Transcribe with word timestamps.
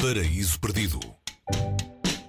Paraíso 0.00 0.60
Perdido 0.60 1.00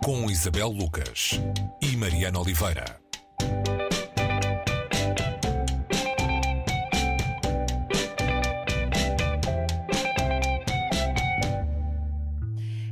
com 0.03 0.27
Isabel 0.27 0.69
Lucas 0.69 1.39
e 1.79 1.95
Mariana 1.95 2.39
Oliveira. 2.39 2.99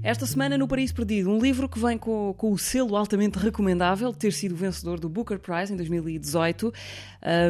Esta 0.04 0.28
semana 0.28 0.60
no 0.60 0.68
Paraíso 0.68 0.94
Perdido, 0.94 1.32
um 1.32 1.40
livro 1.40 1.68
que 1.68 1.80
vem 1.80 1.98
com, 1.98 2.36
com 2.38 2.52
o 2.52 2.58
selo 2.58 2.96
altamente 2.96 3.40
recomendável 3.40 4.12
de 4.12 4.18
ter 4.20 4.32
sido 4.32 4.56
vencedor 4.56 5.00
do 5.00 5.10
Booker 5.10 5.40
Prize 5.40 5.74
em 5.74 5.76
2018. 5.76 6.72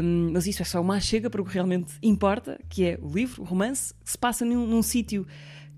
Um, 0.02 0.32
mas 0.32 0.48
isso 0.48 0.62
é 0.62 0.66
só 0.66 0.80
uma 0.80 1.00
chega 1.02 1.30
para 1.30 1.41
o 1.41 1.46
que 1.46 1.54
realmente 1.54 1.94
importa, 2.02 2.57
que 2.70 2.86
é 2.86 3.00
o 3.02 3.09
livro, 3.09 3.44
o 3.44 3.46
romance, 3.46 3.94
que 4.04 4.12
se 4.12 4.18
passa 4.18 4.46
num, 4.46 4.66
num 4.66 4.82
sítio 4.82 5.28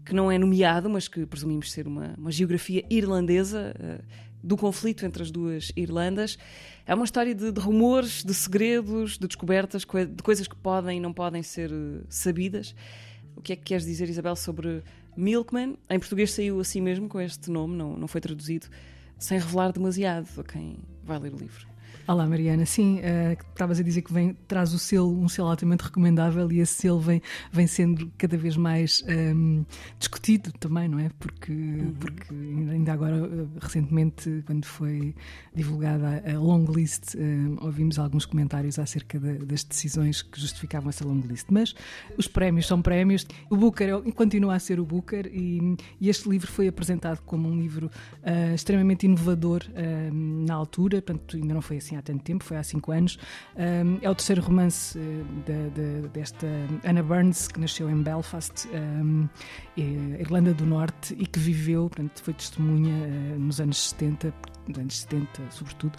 que 0.09 0.15
não 0.15 0.31
é 0.31 0.39
nomeado, 0.39 0.89
mas 0.89 1.07
que 1.07 1.23
presumimos 1.25 1.71
ser 1.71 1.87
uma, 1.87 2.15
uma 2.17 2.31
geografia 2.31 2.83
irlandesa. 2.89 3.73
Uh, 3.79 4.29
do 4.41 4.55
conflito 4.55 5.05
entre 5.05 5.21
as 5.21 5.29
duas 5.29 5.69
Irlandas. 5.75 6.37
É 6.85 6.95
uma 6.95 7.03
história 7.03 7.35
de, 7.35 7.51
de 7.51 7.59
rumores, 7.59 8.23
de 8.23 8.33
segredos, 8.33 9.17
de 9.17 9.27
descobertas, 9.27 9.81
de 9.81 10.23
coisas 10.23 10.47
que 10.47 10.55
podem 10.55 10.97
e 10.97 10.99
não 11.01 11.11
podem 11.11 11.43
ser 11.43 11.69
uh, 11.69 12.05
sabidas. 12.07 12.73
O 13.35 13.41
que 13.41 13.51
é 13.51 13.55
que 13.57 13.63
queres 13.63 13.85
dizer, 13.85 14.07
Isabel, 14.07 14.37
sobre 14.37 14.81
Milkman? 15.17 15.77
Em 15.89 15.99
português 15.99 16.31
saiu 16.31 16.57
assim 16.61 16.79
mesmo, 16.79 17.09
com 17.09 17.19
este 17.19 17.51
nome, 17.51 17.75
não, 17.75 17.97
não 17.97 18.07
foi 18.07 18.21
traduzido, 18.21 18.67
sem 19.17 19.37
revelar 19.37 19.73
demasiado 19.73 20.29
a 20.39 20.43
quem 20.45 20.77
vai 21.03 21.19
ler 21.19 21.33
o 21.33 21.37
livro. 21.37 21.67
Olá 22.09 22.25
Mariana, 22.25 22.65
sim, 22.65 22.99
uh, 22.99 23.37
estavas 23.51 23.79
a 23.79 23.83
dizer 23.83 24.01
que 24.01 24.11
vem, 24.11 24.35
traz 24.47 24.73
o 24.73 24.79
selo, 24.79 25.15
um 25.21 25.29
selo 25.29 25.47
altamente 25.47 25.83
recomendável 25.83 26.51
e 26.51 26.59
esse 26.59 26.73
selo 26.73 26.99
vem, 26.99 27.21
vem 27.51 27.67
sendo 27.67 28.11
cada 28.17 28.35
vez 28.35 28.57
mais 28.57 29.03
um, 29.07 29.11
ehm, 29.11 29.65
discutido 29.99 30.51
também, 30.53 30.87
não 30.87 30.97
é? 30.97 31.11
Porque, 31.19 31.51
uhum. 31.51 31.93
porque 31.99 32.33
ainda 32.33 32.93
agora, 32.93 33.15
eh, 33.15 33.45
recentemente, 33.61 34.43
quando 34.47 34.65
foi 34.65 35.13
divulgada 35.53 36.23
a 36.25 36.39
long 36.39 36.65
list, 36.65 37.13
um, 37.15 37.19
ehm, 37.19 37.57
ouvimos 37.61 37.99
alguns 37.99 38.25
comentários 38.25 38.79
acerca 38.79 39.19
de, 39.19 39.45
das 39.45 39.63
decisões 39.63 40.23
que 40.23 40.41
justificavam 40.41 40.89
essa 40.89 41.05
long 41.05 41.21
list. 41.27 41.45
Mas 41.51 41.75
os 42.17 42.27
prémios 42.27 42.65
são 42.65 42.81
prémios. 42.81 43.27
O 43.51 43.55
Booker 43.55 43.87
é 43.87 44.11
continua 44.11 44.55
a 44.55 44.59
ser 44.59 44.79
o 44.79 44.85
Booker 44.85 45.27
e, 45.31 45.75
e 46.01 46.09
este 46.09 46.27
livro 46.27 46.47
foi 46.47 46.67
apresentado 46.67 47.21
como 47.21 47.47
um 47.47 47.55
livro 47.55 47.91
uh, 48.23 48.55
extremamente 48.55 49.05
inovador 49.05 49.61
uh, 49.69 50.13
na 50.13 50.55
altura, 50.55 51.01
portanto, 51.01 51.37
ainda 51.37 51.53
não 51.53 51.61
foi 51.61 51.77
assim 51.79 51.95
há 51.95 52.01
tanto 52.01 52.23
tempo, 52.23 52.43
foi 52.43 52.57
há 52.57 52.63
cinco 52.63 52.91
anos. 52.91 53.17
Um, 53.55 53.97
é 54.01 54.09
o 54.09 54.15
terceiro 54.15 54.41
romance 54.41 54.97
de, 55.45 55.69
de, 55.71 56.07
desta 56.09 56.47
Anna 56.85 57.03
Burns, 57.03 57.47
que 57.47 57.59
nasceu 57.59 57.89
em 57.89 58.01
Belfast, 58.01 58.67
um, 58.67 59.27
Irlanda 59.77 60.53
do 60.53 60.65
Norte, 60.65 61.15
e 61.17 61.25
que 61.25 61.39
viveu, 61.39 61.89
portanto, 61.89 62.21
foi 62.21 62.33
testemunha 62.33 62.93
uh, 62.93 63.39
nos 63.39 63.59
anos 63.59 63.89
70, 63.89 64.27
nos 64.27 64.58
anos 64.77 64.99
70, 64.99 65.49
sobretudo, 65.51 65.97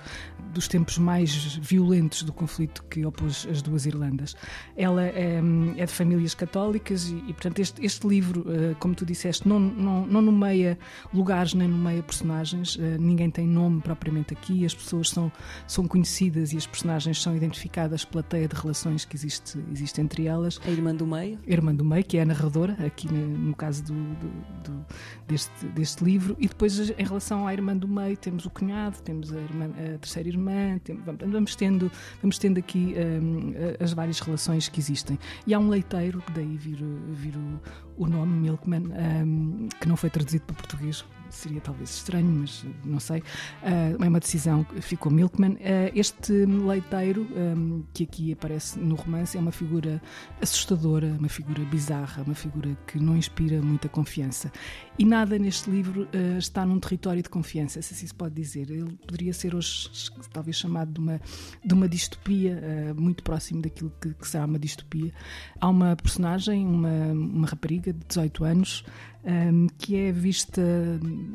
dos 0.53 0.69
tempos 0.69 0.99
mais 0.99 1.57
violentos 1.57 2.23
do 2.23 2.33
conflito 2.33 2.85
que 2.85 3.05
opôs 3.05 3.47
as 3.51 3.63
duas 3.63 3.87
Irlandas. 3.87 4.37
Ela 4.77 5.07
é, 5.07 5.41
é 5.77 5.87
de 5.87 5.93
famílias 5.93 6.35
católicas 6.35 7.09
e, 7.09 7.17
e 7.29 7.33
portanto, 7.33 7.61
este, 7.61 7.85
este 7.85 8.07
livro, 8.07 8.43
uh, 8.43 8.75
como 8.79 8.95
tu 8.95 9.05
disseste, 9.05 9.49
não, 9.49 9.59
não, 9.59 10.07
não 10.07 10.23
nomeia 10.23 10.79
lugares 11.13 11.55
nem 11.55 11.69
nomeia 11.69 12.03
personagens, 12.03 12.77
uh, 12.77 12.81
ninguém 12.99 13.31
tem 13.31 13.47
nome 13.47 13.81
propriamente 13.81 14.35
aqui, 14.35 14.65
as 14.65 14.75
pessoas 14.75 15.11
são, 15.11 15.33
são 15.67 15.87
conhecidas 15.87 16.53
e 16.53 16.57
as 16.57 16.67
personagens 16.67 17.21
são 17.23 17.37
identificadas 17.37 18.05
pela 18.05 18.23
teia 18.23 18.49
de 18.49 18.55
relações 18.55 19.05
que 19.05 19.17
existe, 19.17 19.59
existe 19.73 20.01
entre 20.01 20.27
elas. 20.27 20.61
A 20.65 20.71
irmã 20.71 20.95
do 20.95 21.07
meio? 21.07 21.39
A 21.47 21.51
irmã 21.51 21.75
do 21.75 21.85
meio, 21.85 22.05
que 22.05 22.19
é 22.19 22.23
a 22.23 22.27
narradora, 22.27 22.77
aqui 22.85 23.13
no, 23.13 23.27
no 23.27 23.55
caso 23.55 23.83
do, 23.85 23.95
do, 23.95 24.29
do, 24.65 24.87
deste, 25.27 25.67
deste 25.67 26.05
livro, 26.05 26.37
e 26.39 26.49
depois 26.49 26.91
em 26.91 27.05
relação 27.05 27.47
à 27.47 27.53
irmã 27.53 27.77
do 27.77 27.89
meio 27.89 28.17
temos 28.17 28.47
o 28.47 28.51
cunhado, 28.61 29.01
temos 29.03 29.33
a, 29.33 29.41
irmã, 29.41 29.71
a 29.95 29.99
terceira 29.99 30.29
irmã, 30.29 30.79
temos, 30.85 31.03
vamos, 31.05 31.57
tendo, 31.57 31.91
vamos 32.21 32.39
tendo 32.39 32.59
aqui 32.59 32.95
um, 32.97 33.55
as 33.83 33.93
várias 33.93 34.21
relações 34.21 34.69
que 34.69 34.79
existem. 34.79 35.19
E 35.47 35.55
há 35.55 35.59
um 35.59 35.69
leiteiro, 35.69 36.23
daí 36.35 36.57
vir, 36.57 36.79
vir 37.09 37.35
o, 37.37 38.05
o 38.05 38.07
nome 38.07 38.39
Milkman, 38.39 38.85
um, 39.25 39.69
que 39.81 39.89
não 39.89 39.97
foi 39.97 40.11
traduzido 40.11 40.45
para 40.45 40.57
português, 40.57 41.05
seria 41.31 41.61
talvez 41.61 41.91
estranho, 41.91 42.27
mas 42.41 42.65
não 42.85 43.01
sei. 43.01 43.21
Uh, 43.21 44.03
é 44.03 44.09
uma 44.09 44.21
decisão 44.21 44.65
que 44.65 44.81
ficou 44.81 45.11
Milkman. 45.11 45.53
Uh, 45.53 45.59
este 45.95 46.33
leiteiro, 46.45 47.27
um, 47.35 47.85
que 47.93 48.05
aqui 48.05 48.33
aparece 48.33 48.79
no 48.79 48.95
romance, 48.95 49.37
é 49.37 49.41
uma 49.41 49.53
figura 49.53 50.03
assustadora, 50.41 51.17
uma 51.19 51.29
figura 51.29 51.65
bizarra, 51.65 52.23
uma 52.23 52.35
figura 52.35 52.77
que 52.87 52.99
não 52.99 53.17
inspira 53.17 53.63
muita 53.63 53.89
confiança. 53.89 54.53
E 54.99 55.05
nada 55.05 55.39
neste 55.39 55.71
livro 55.71 56.03
uh, 56.03 56.39
está 56.39 56.65
num 56.67 56.79
território 56.79 57.23
de 57.23 57.29
confiança, 57.29 57.81
se 57.81 57.95
assim 57.95 58.07
se 58.07 58.15
pode 58.15 58.35
dizer. 58.35 58.71
Ele 58.71 58.99
poderia 59.07 59.33
ser 59.33 59.55
hoje 59.55 59.91
talvez 60.33 60.57
chamado 60.57 60.93
de 60.93 61.01
uma, 61.01 61.21
de 61.65 61.75
uma 61.75 61.89
distopia, 61.89 62.95
muito 62.97 63.23
próximo 63.23 63.63
daquilo 63.63 63.93
que, 64.01 64.13
que 64.15 64.29
será 64.29 64.45
uma 64.45 64.59
distopia. 64.59 65.13
Há 65.61 65.69
uma 65.69 65.97
personagem, 65.97 66.67
uma, 66.67 67.13
uma 67.13 67.47
rapariga 67.47 67.93
de 67.93 68.01
18 68.07 68.45
anos, 68.45 68.85
um, 69.25 69.67
que 69.79 69.97
é 69.97 70.13
vista 70.13 70.63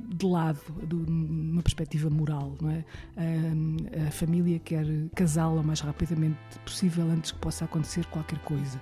de 0.10 0.26
lado, 0.26 0.60
de 0.88 0.96
uma 0.96 1.62
perspectiva 1.62 2.10
moral. 2.10 2.56
Não 2.62 2.72
é? 2.72 2.86
Um, 3.18 3.78
a 4.08 4.12
família 4.12 4.60
quer 4.60 4.86
casá-la 5.16 5.62
o 5.62 5.64
mais 5.64 5.82
rapidamente 5.82 6.38
possível 6.64 7.10
antes 7.10 7.32
que 7.32 7.40
possa 7.40 7.66
acontecer 7.66 8.06
qualquer 8.06 8.40
coisa. 8.40 8.82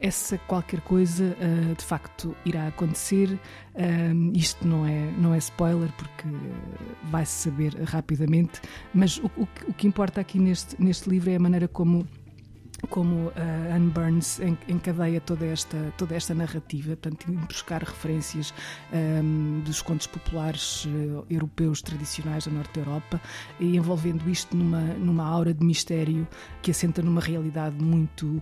Essa 0.00 0.38
qualquer 0.38 0.80
coisa 0.82 1.36
uh, 1.40 1.74
de 1.74 1.84
facto 1.84 2.34
irá 2.44 2.68
acontecer. 2.68 3.38
Um, 3.74 4.32
isto 4.32 4.66
não 4.66 4.86
é, 4.86 5.10
não 5.18 5.34
é 5.34 5.38
spoiler 5.38 5.92
porque 5.94 6.28
vai-se 7.10 7.50
saber 7.50 7.74
rapidamente, 7.82 8.60
mas 8.94 9.18
o, 9.18 9.26
o, 9.36 9.48
o 9.66 9.74
que 9.74 9.88
importa 9.88 10.20
aqui 10.20 10.38
neste, 10.38 10.80
neste 10.80 11.10
livro 11.10 11.30
é 11.30 11.36
a 11.36 11.40
maneira 11.40 11.66
como 11.66 12.06
como 12.86 13.26
uh, 13.26 13.32
Anne 13.74 13.90
Burns 13.90 14.40
encadeia 14.68 15.20
toda 15.20 15.44
esta, 15.46 15.92
toda 15.96 16.14
esta 16.14 16.34
narrativa, 16.34 16.96
portanto, 16.96 17.30
buscar 17.46 17.82
referências 17.82 18.54
um, 18.92 19.60
dos 19.64 19.82
contos 19.82 20.06
populares 20.06 20.84
uh, 20.84 21.26
europeus 21.28 21.82
tradicionais 21.82 22.46
da 22.46 22.52
Norte 22.52 22.74
da 22.74 22.86
Europa 22.86 23.20
e 23.58 23.76
envolvendo 23.76 24.28
isto 24.30 24.56
numa, 24.56 24.80
numa 24.80 25.24
aura 25.24 25.52
de 25.52 25.64
mistério 25.64 26.26
que 26.62 26.70
assenta 26.70 27.02
numa 27.02 27.20
realidade 27.20 27.82
muito, 27.82 28.40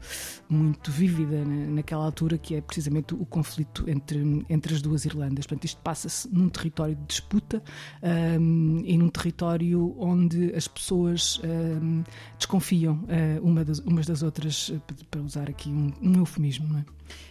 muito 0.49 0.91
vívida 0.91 1.45
na, 1.45 1.67
naquela 1.77 2.05
altura, 2.05 2.37
que 2.37 2.55
é 2.55 2.61
precisamente 2.61 3.15
o 3.15 3.25
conflito 3.25 3.89
entre, 3.89 4.45
entre 4.49 4.75
as 4.75 4.83
duas 4.83 5.05
Irlandas. 5.05 5.47
Portanto, 5.47 5.65
isto 5.65 5.81
passa-se 5.83 6.29
num 6.33 6.49
território 6.49 6.95
de 6.95 7.05
disputa 7.07 7.63
um, 8.39 8.83
e 8.85 8.99
num 8.99 9.09
território 9.09 9.95
onde 9.99 10.55
as 10.55 10.69
pessoas 10.69 11.41
um, 11.43 12.05
desconfiam 12.37 13.05
uh, 13.05 13.43
uma 13.43 13.65
das, 13.65 13.79
umas 13.79 14.07
das 14.07 14.23
outras, 14.23 14.26
eh, 14.29 14.81
para 15.11 15.21
usar 15.21 15.49
aqui 15.49 15.69
um, 15.69 15.93
um 16.03 16.19
eufemismo, 16.19 16.69
não 16.69 16.79
é? 16.81 16.85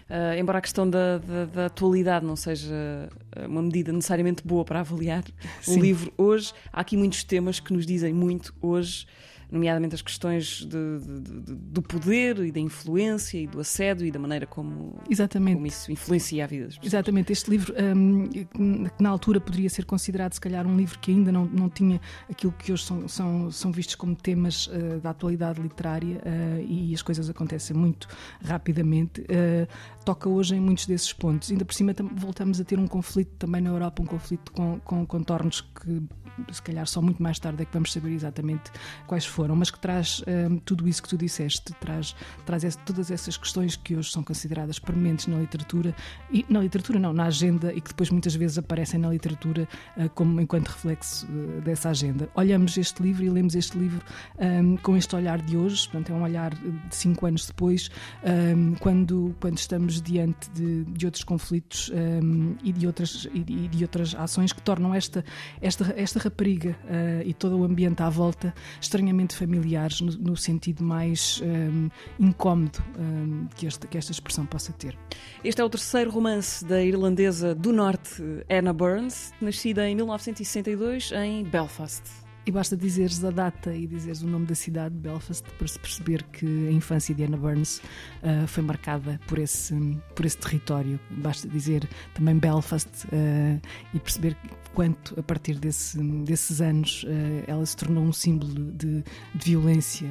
Uh, 0.08 0.40
embora 0.40 0.60
a 0.60 0.62
questão 0.62 0.88
da, 0.90 1.18
da, 1.18 1.46
da, 1.46 1.66
atualidade 1.66 2.24
não 2.26 2.36
seja 2.36 3.10
eh, 3.36 3.48
uma 3.48 3.62
medida 3.62 3.92
necessariamente 3.92 4.46
boa 4.46 4.64
para 4.64 4.80
avaliar 4.80 5.24
Sim. 5.62 5.80
o 5.80 5.82
livro 5.82 6.14
hoje, 6.16 6.54
há 6.72 6.82
aqui 6.82 6.96
muitos 6.96 7.24
temas 7.24 7.60
que 7.60 7.74
nos 7.74 7.86
dizem 7.86 8.14
muito 8.14 8.54
hoje 8.62 9.08
nomeadamente 9.52 9.96
as 9.96 10.02
questões 10.02 10.66
de, 10.66 11.00
de, 11.00 11.22
de, 11.22 11.56
do 11.56 11.82
poder 11.82 12.40
e 12.40 12.52
da 12.52 12.60
influência 12.60 13.38
e 13.38 13.48
do 13.48 13.60
assédio 13.60 14.06
e 14.06 14.12
da 14.12 14.20
maneira 14.20 14.46
como, 14.46 15.00
Exatamente. 15.10 15.56
como 15.56 15.68
isso 15.68 15.92
influencia 15.92 16.44
a 16.44 16.48
vida 16.48 16.66
das 16.66 16.76
pessoas. 16.76 16.94
Exatamente, 16.94 17.32
este 17.32 17.50
livro, 17.50 17.74
um, 17.96 18.28
que 18.28 19.04
na 19.04 19.10
altura 19.10 19.40
poderia 19.40 19.70
ser 19.70 19.86
considerado 19.86 20.34
se 20.34 20.42
calhar 20.42 20.66
um 20.66 20.76
livro 20.76 21.00
que 21.00 21.12
ainda 21.12 21.32
não, 21.32 21.46
não 21.46 21.70
tinha 21.70 22.00
aquilo 22.30 22.52
que 22.54 22.72
hoje 22.72 22.84
são, 22.84 23.08
são, 23.08 23.52
são 23.52 23.72
vistos 23.72 23.96
como 23.96 24.16
temas 24.16 24.68
uh, 24.68 25.00
da 25.02 25.12
atualidade 25.12 25.62
literária 25.62 26.18
uh, 26.18 26.66
e 26.68 26.94
as 26.94 27.02
coisas 27.02 27.30
acontecem 27.30 27.76
muito 27.76 28.08
rapidamente, 28.44 29.22
uh, 29.22 29.68
toca 30.04 30.30
hoje 30.30 30.56
em 30.56 30.60
muitos 30.60 30.86
desses 30.86 31.14
pontos. 31.14 31.52
Ainda 31.52 31.66
por 31.66 31.74
cima 31.74 31.94
voltamos 32.14 32.60
a 32.60 32.64
ter 32.64 32.80
um 32.80 32.88
conflito 32.88 33.32
também 33.38 33.62
na 33.62 33.70
Europa, 33.70 34.02
um 34.02 34.06
conflito 34.06 34.52
com, 34.52 34.80
com 34.80 35.06
contornos 35.06 35.62
que 35.62 36.04
se 36.52 36.62
calhar 36.62 36.86
só 36.88 37.02
muito 37.02 37.22
mais 37.22 37.40
tarde 37.40 37.62
é 37.62 37.66
que 37.66 37.74
vamos 37.74 37.92
saber 37.92 38.12
exatamente 38.12 38.72
quais 39.08 39.26
foram, 39.26 39.45
mas 39.54 39.70
que 39.70 39.78
traz 39.78 40.24
um, 40.50 40.58
tudo 40.60 40.88
isso 40.88 41.04
que 41.04 41.10
tu 41.10 41.18
disseste, 41.18 41.74
traz, 41.82 42.16
traz 42.46 42.64
esse, 42.64 42.78
todas 42.80 43.12
essas 43.12 43.36
questões 43.36 43.76
que 43.76 43.98
hoje 43.98 44.10
são 44.10 44.24
consideradas 44.24 44.80
permanentes 44.80 45.28
na 45.28 45.38
literatura, 45.38 45.94
e 46.32 46.46
na 46.48 46.62
literatura 46.62 46.98
não, 46.98 47.12
na 47.12 47.26
agenda, 47.26 47.74
e 47.74 47.82
que 47.82 47.90
depois 47.90 48.10
muitas 48.10 48.34
vezes 48.36 48.58
aparecem 48.58 48.98
na 48.98 49.10
literatura 49.10 49.68
uh, 49.98 50.10
como 50.12 50.40
enquanto 50.40 50.70
reflexo 50.70 51.28
uh, 51.28 51.62
dessa 51.62 51.90
agenda. 51.90 52.30
Olhamos 52.36 52.78
este 52.78 53.04
livro 53.04 53.26
e 53.26 53.30
lemos 53.30 53.56
este 53.56 53.78
livro 53.78 54.02
um, 54.40 54.78
com 54.78 54.96
este 54.96 55.14
olhar 55.16 55.42
de 55.42 55.58
hoje, 55.58 55.84
portanto 55.90 56.12
é 56.12 56.16
um 56.16 56.24
olhar 56.24 56.54
de 56.54 56.96
cinco 56.96 57.26
anos 57.26 57.46
depois, 57.46 57.90
um, 58.24 58.76
quando, 58.76 59.36
quando 59.42 59.58
estamos 59.58 60.02
diante 60.02 60.50
de, 60.52 60.86
de 60.86 61.06
outros 61.06 61.24
conflitos 61.24 61.92
hum, 61.94 62.56
e, 62.64 62.72
de 62.72 62.88
outras, 62.88 63.28
e, 63.34 63.44
de, 63.44 63.68
de 63.68 63.84
outras 63.84 64.16
ações 64.16 64.54
que 64.54 64.62
tornam 64.62 64.94
esta, 64.94 65.26
esta, 65.62 65.94
esta 65.98 66.20
rapariga 66.20 66.78
uh, 66.84 67.28
e 67.28 67.34
todo 67.34 67.58
o 67.58 67.64
ambiente 67.64 68.04
à 68.04 68.10
volta 68.10 68.54
extremamente 68.80 69.25
familiares 69.34 70.02
no, 70.02 70.12
no 70.12 70.38
sentido 70.38 70.84
mais 70.84 71.42
um, 71.42 71.90
incómodo 72.20 72.84
um, 73.00 73.48
que, 73.56 73.68
que 73.88 73.98
esta 73.98 74.12
expressão 74.12 74.46
possa 74.46 74.74
ter. 74.74 74.98
Este 75.44 75.62
é 75.62 75.64
o 75.64 75.70
terceiro 75.70 76.12
romance 76.12 76.64
da 76.64 76.84
irlandesa 76.84 77.56
do 77.56 77.72
Norte, 77.72 78.22
Anna 78.50 78.74
Burns, 78.74 79.32
nascida 79.42 79.88
em 79.90 79.96
1962 79.96 81.12
em 81.14 81.44
Belfast. 81.44 82.25
E 82.48 82.52
basta 82.52 82.78
dizeres 82.78 83.24
a 83.24 83.32
data 83.32 83.74
e 83.74 83.88
dizeres 83.88 84.22
o 84.22 84.28
nome 84.28 84.46
da 84.46 84.54
cidade, 84.54 84.94
Belfast, 84.94 85.44
para 85.58 85.68
se 85.68 85.80
perceber 85.80 86.22
que 86.26 86.68
a 86.68 86.72
infância 86.72 87.16
de 87.16 87.24
Anna 87.24 87.38
Burns 87.38 87.80
uh, 88.22 88.46
foi 88.46 88.62
marcada 88.62 89.20
por 89.26 89.40
esse, 89.40 89.74
por 90.14 90.28
esse 90.28 90.38
território. 90.38 91.00
Basta 91.10 91.48
dizer 91.48 91.90
também 92.14 92.38
Belfast 92.38 92.88
uh, 93.06 93.60
e 93.96 94.00
perceber 94.00 94.38
quanto, 94.76 95.20
a 95.20 95.24
partir 95.24 95.56
desse, 95.56 95.98
desses 96.24 96.62
anos, 96.62 97.04
uh, 97.06 97.08
ela 97.48 97.66
se 97.66 97.76
tornou 97.76 98.04
um 98.04 98.14
símbolo 98.14 98.54
de, 98.74 99.04
de 99.34 99.44
violência 99.44 100.08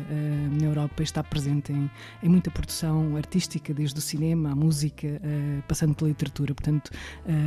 na 0.58 0.64
Europa 0.64 1.02
e 1.02 1.04
está 1.04 1.22
presente 1.22 1.72
em, 1.72 1.88
em, 2.20 2.28
muita 2.28 2.50
produção 2.50 3.16
artística, 3.16 3.72
desde 3.72 3.98
o 3.98 4.02
cinema, 4.02 4.50
à 4.50 4.56
música, 4.56 5.20
passando 5.68 5.94
pela 5.94 6.08
literatura. 6.08 6.54
Portanto, 6.54 6.90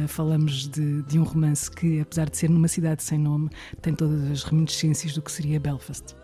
falamos 0.07 0.68
de, 0.68 1.01
de 1.04 1.19
um 1.19 1.24
romance 1.24 1.69
que, 1.69 2.00
apesar 2.00 2.30
de 2.30 2.38
ser 2.38 2.50
numa 2.50 2.68
cidade 2.68 3.04
sem 3.04 3.18
nome, 3.18 3.50
tem 3.81 3.94
todas 3.94 4.31
as 4.31 4.44
reminiscências 4.44 4.77
reminiscências 4.82 5.14
do 5.14 5.22
que 5.22 5.32
seria 5.32 5.60
Belfast. 5.60 6.16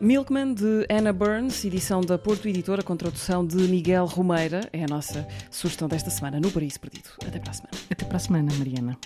Milkman, 0.00 0.54
de 0.54 0.86
Anna 0.90 1.12
Burns, 1.12 1.64
edição 1.64 2.00
da 2.00 2.16
Porto 2.16 2.48
Editora, 2.48 2.82
com 2.82 2.96
tradução 2.96 3.46
de 3.46 3.56
Miguel 3.56 4.06
Romeira, 4.06 4.68
é 4.72 4.84
a 4.84 4.86
nossa 4.86 5.28
sugestão 5.50 5.88
desta 5.88 6.08
semana 6.08 6.40
no 6.40 6.50
Paris 6.50 6.78
Perdido. 6.78 7.10
Até 7.26 7.38
para 7.38 7.50
a 7.50 7.54
semana. 7.54 7.78
Até 7.90 8.04
para 8.06 8.16
a 8.16 8.20
semana, 8.20 8.52
Mariana. 8.56 8.98